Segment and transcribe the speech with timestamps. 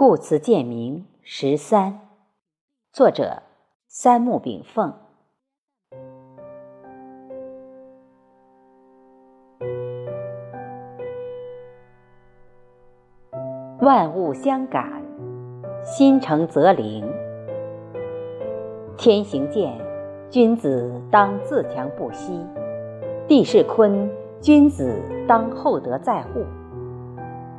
[0.00, 1.98] 故词鉴明十三，
[2.92, 3.42] 作者
[3.88, 4.94] 三木炳凤。
[13.80, 15.02] 万物相感，
[15.82, 17.04] 心诚则灵。
[18.96, 19.76] 天行健，
[20.30, 22.34] 君子当自强不息；
[23.26, 24.08] 地势坤，
[24.40, 24.94] 君子
[25.26, 26.46] 当厚德载物。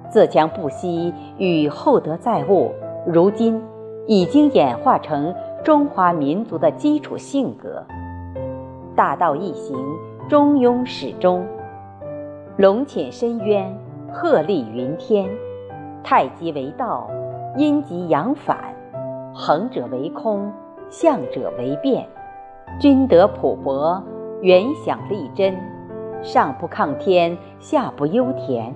[0.09, 2.71] 自强不息与厚德载物，
[3.05, 3.61] 如今
[4.07, 7.83] 已经演化成中华民族的基础性格。
[8.95, 9.77] 大道一行，
[10.27, 11.41] 中庸始终；
[12.57, 13.77] 龙潜深渊，
[14.11, 15.29] 鹤立云天。
[16.03, 17.09] 太极为道，
[17.55, 18.55] 阴极阳反；
[19.33, 20.51] 横者为空，
[20.89, 22.07] 向者为变。
[22.79, 24.01] 君德朴博，
[24.41, 25.55] 原想立真，
[26.21, 28.73] 上不抗天，下不忧田。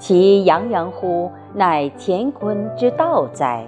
[0.00, 3.66] 其洋洋乎，乃乾坤之道哉！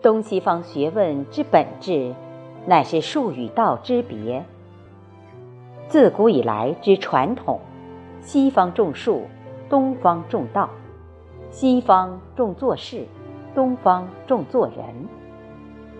[0.00, 2.14] 东西方学问之本质，
[2.64, 4.42] 乃是术与道之别。
[5.86, 7.60] 自古以来之传统，
[8.22, 9.24] 西方重术，
[9.68, 10.70] 东方重道；
[11.50, 13.04] 西方重做事，
[13.54, 14.86] 东方重做人。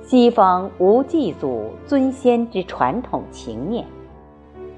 [0.00, 3.84] 西方无祭祖尊先之传统情念。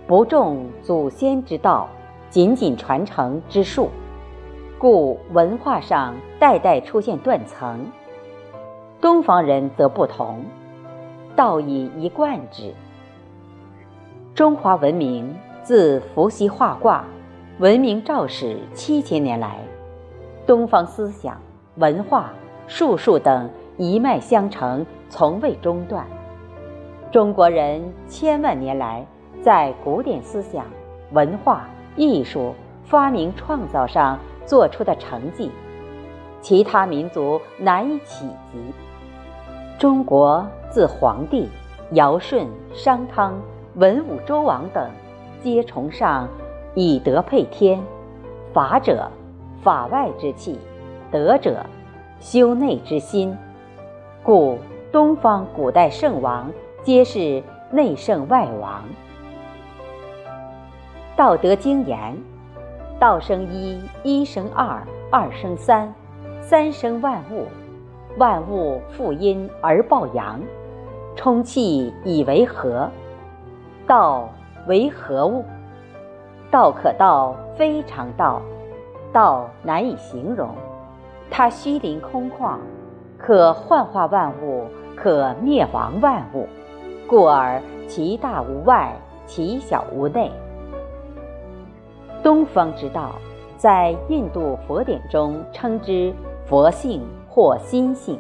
[0.07, 1.89] 不重祖先之道，
[2.31, 3.91] 仅仅传承之术，
[4.79, 7.85] 故文化上代代出现断层。
[9.01, 10.45] 东方人则不同，
[11.35, 12.73] 道以一贯之。
[14.33, 15.35] 中华文明
[15.65, 17.05] 自伏羲画卦、
[17.59, 19.59] 文明肇始七千年来，
[20.47, 21.37] 东方思想、
[21.79, 22.31] 文化、
[22.69, 26.07] 术数等一脉相承，从未中断。
[27.11, 29.05] 中国人千万年来。
[29.47, 30.67] 在古典思想、
[31.13, 32.53] 文化、艺术、
[32.83, 35.53] 发明创造上做出的成绩，
[36.41, 38.59] 其他民族难以企及。
[39.79, 41.49] 中国自黄帝、
[41.93, 43.41] 尧舜、商汤、
[43.77, 44.91] 文武周王等，
[45.41, 46.29] 皆崇尚
[46.75, 47.81] 以德配天，
[48.53, 49.09] 法者
[49.63, 50.59] 法外之气，
[51.09, 51.65] 德者
[52.19, 53.33] 修内之心，
[54.25, 54.59] 故
[54.91, 56.51] 东方古代圣王
[56.83, 57.41] 皆是
[57.71, 58.83] 内圣外王。
[61.17, 62.15] 道德经言
[63.01, 65.91] ：“道生一，一生二，二生三，
[66.43, 67.47] 三生万物。
[68.19, 70.39] 万物负阴而抱阳，
[71.17, 72.87] 充气以为和。
[73.87, 74.29] 道
[74.67, 75.43] 为何物？
[76.51, 78.43] 道可道，非常道。
[79.11, 80.51] 道难以形容，
[81.31, 82.59] 它虚灵空旷，
[83.17, 86.47] 可幻化万物，可灭亡万物，
[87.07, 88.93] 故而其大无外，
[89.25, 90.31] 其小无内。”
[92.37, 93.15] 东方之道，
[93.57, 96.13] 在印度佛典中称之
[96.45, 98.17] 佛性或心性。《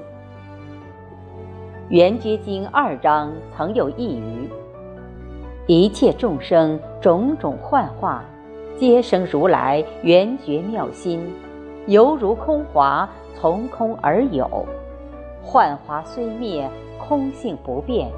[1.91, 4.51] 圆觉经》二章曾有一语
[5.69, 8.25] ：“一切众生种种幻化，
[8.79, 11.31] 皆生如来圆觉妙心，
[11.87, 14.49] 犹如空华从空而有。
[15.43, 16.67] 幻华虽灭，
[16.99, 18.11] 空性不变。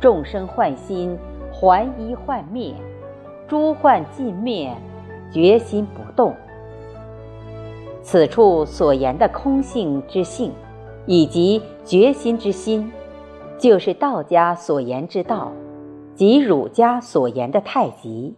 [0.00, 1.14] 众生幻心，
[1.52, 2.72] 还一幻灭，
[3.46, 4.74] 诸幻尽灭。”
[5.32, 6.34] 决心不动。
[8.02, 10.52] 此处所言的空性之性，
[11.06, 12.92] 以及决心之心，
[13.58, 15.52] 就是道家所言之道，
[16.14, 18.36] 即儒家所言的太极。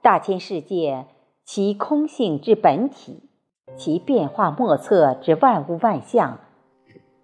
[0.00, 1.06] 大千世界，
[1.44, 3.28] 其空性之本体，
[3.76, 6.38] 其变化莫测之万物万象，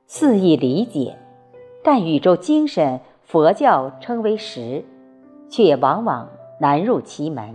[0.07, 1.17] 肆意理解，
[1.85, 4.85] 但宇宙精神，佛教称为实，
[5.49, 6.29] 却往往。
[6.59, 7.55] 难入其门。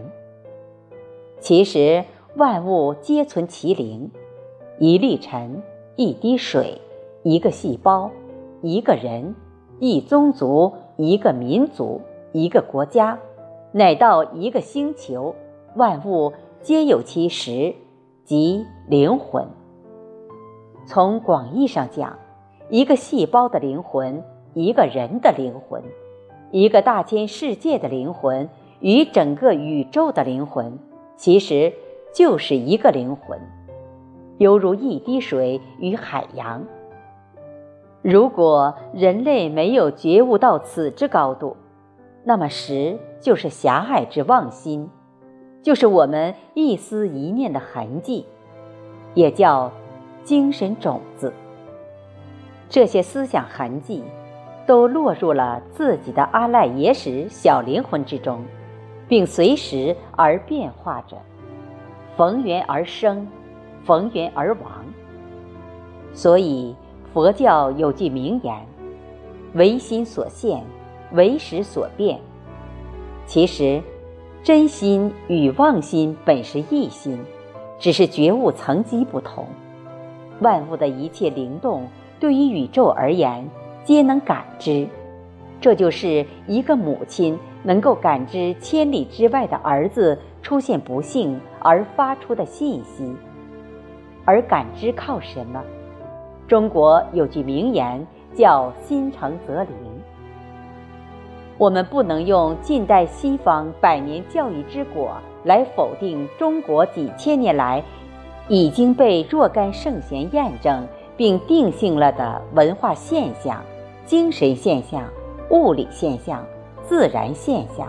[1.39, 2.03] 其实
[2.35, 4.11] 万物皆存其灵，
[4.77, 5.61] 一粒尘，
[5.95, 6.79] 一滴水，
[7.23, 8.11] 一个细胞，
[8.61, 9.35] 一个人，
[9.79, 12.01] 一宗族，一个民族，
[12.33, 13.17] 一个国家，
[13.71, 15.33] 乃到一个星球，
[15.75, 17.73] 万物皆有其实，
[18.25, 19.47] 即灵魂。
[20.85, 22.17] 从广义上讲，
[22.69, 24.23] 一个细胞的灵魂，
[24.53, 25.81] 一个人的灵魂，
[26.51, 28.49] 一个大千世界的灵魂。
[28.81, 30.77] 与整个宇宙的灵魂，
[31.15, 31.73] 其实
[32.13, 33.39] 就是一个灵魂，
[34.37, 36.63] 犹如一滴水与海洋。
[38.01, 41.57] 如果人类没有觉悟到此之高度，
[42.23, 44.89] 那么实就是狭隘之妄心，
[45.61, 48.25] 就是我们一丝一念的痕迹，
[49.13, 49.69] 也叫
[50.23, 51.33] 精神种子。
[52.69, 54.03] 这些思想痕迹，
[54.65, 58.41] 都落入了自己的阿赖耶识小灵魂之中。
[59.09, 61.17] 并随时而变化着，
[62.15, 63.27] 逢缘而生，
[63.83, 64.85] 逢缘而亡。
[66.13, 66.73] 所以
[67.11, 68.55] 佛教有句名言
[69.55, 70.63] ：“唯心所现，
[71.13, 72.19] 唯识所变。”
[73.25, 73.81] 其实，
[74.43, 77.19] 真心与妄心本是一心，
[77.79, 79.45] 只是觉悟层级不同。
[80.39, 81.87] 万物的一切灵动，
[82.19, 83.49] 对于宇宙而言，
[83.83, 84.87] 皆能感知。
[85.59, 93.15] 这就是一个母亲能够感知千里之外的儿子出现不幸而发出的信息。
[94.25, 95.61] 而感知靠什么？
[96.47, 99.73] 中国有句名言叫“心诚则灵”。
[101.57, 107.83] 我们不能用近代西方百年教育之果来否定中国几千年来
[108.47, 113.61] 已经被若干圣贤验证并定性了的文化现象、
[114.05, 115.03] 精神现象、
[115.49, 116.45] 物理现象、
[116.89, 117.87] 自然现象。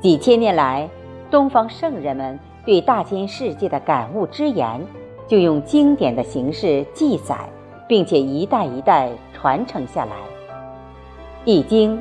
[0.00, 0.88] 几千年来，
[1.32, 4.80] 东方圣人们对大千世界的感悟之言，
[5.26, 7.36] 就用经典的形式记载，
[7.88, 10.12] 并且一代一代传承下来，
[11.44, 11.96] 《易经》。《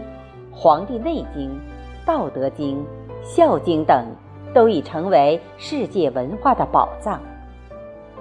[0.56, 1.50] 黄帝内经》
[2.06, 2.78] 《道德经》
[3.24, 4.06] 《孝经》等
[4.54, 7.20] 都已成为世界文化的宝藏。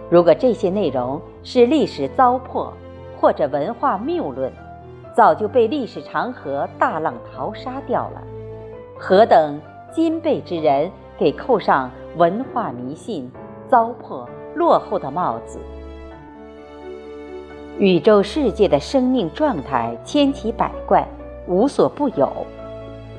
[0.09, 2.71] 如果这些内容是历史糟粕
[3.21, 4.51] 或者文化谬论，
[5.15, 8.23] 早就被历史长河大浪淘沙掉了。
[8.99, 9.61] 何等
[9.91, 13.31] 今辈之人给扣上文化迷信、
[13.69, 15.59] 糟粕落后的帽子？
[17.79, 21.07] 宇宙世界的生命状态千奇百怪。
[21.49, 22.31] 无所不有，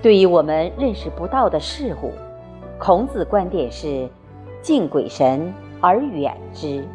[0.02, 2.14] 对于我们认识不到的事物，
[2.80, 4.08] 孔子观点是：
[4.62, 6.88] 敬鬼神而远之。